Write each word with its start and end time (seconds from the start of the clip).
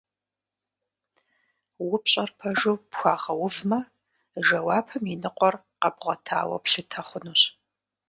Упщӏэр 1.93 2.29
пэжу 2.39 2.75
пхуэгъэувмэ, 2.91 3.79
жэуапым 4.45 5.03
и 5.13 5.15
ныкъуэр 5.21 5.55
къэбгъуэтауэ 5.81 6.57
плъытэ 6.65 7.01
хъунущ. 7.07 7.41